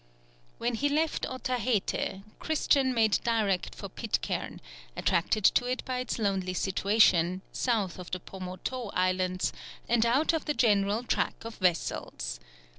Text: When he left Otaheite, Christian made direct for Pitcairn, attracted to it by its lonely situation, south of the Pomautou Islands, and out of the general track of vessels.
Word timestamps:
When 0.57 0.73
he 0.73 0.89
left 0.89 1.27
Otaheite, 1.29 2.23
Christian 2.39 2.91
made 2.91 3.19
direct 3.23 3.75
for 3.75 3.87
Pitcairn, 3.87 4.59
attracted 4.97 5.43
to 5.45 5.65
it 5.67 5.85
by 5.85 5.99
its 5.99 6.17
lonely 6.17 6.55
situation, 6.55 7.43
south 7.51 7.99
of 7.99 8.09
the 8.09 8.19
Pomautou 8.19 8.89
Islands, 8.95 9.53
and 9.87 10.03
out 10.03 10.33
of 10.33 10.45
the 10.45 10.55
general 10.55 11.03
track 11.03 11.45
of 11.45 11.53
vessels. 11.57 12.39